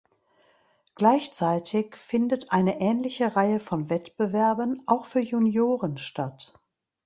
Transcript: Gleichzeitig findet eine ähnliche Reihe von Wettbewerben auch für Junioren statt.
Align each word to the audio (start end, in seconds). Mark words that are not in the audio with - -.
Gleichzeitig 0.95 1.95
findet 1.95 2.51
eine 2.51 2.79
ähnliche 2.81 3.35
Reihe 3.35 3.59
von 3.59 3.91
Wettbewerben 3.91 4.81
auch 4.87 5.05
für 5.05 5.19
Junioren 5.19 5.99
statt. 5.99 6.55